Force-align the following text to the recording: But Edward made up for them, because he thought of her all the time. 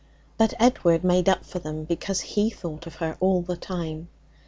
But 0.35 0.55
Edward 0.59 1.03
made 1.03 1.29
up 1.29 1.45
for 1.45 1.59
them, 1.59 1.83
because 1.83 2.21
he 2.21 2.49
thought 2.49 2.87
of 2.87 2.95
her 2.95 3.17
all 3.19 3.43
the 3.43 3.55
time. 3.55 4.07